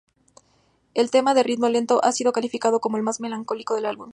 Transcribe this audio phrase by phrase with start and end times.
[0.95, 4.09] El tema, de ritmo lento, ha sido calificado como el más melancólico del álbum.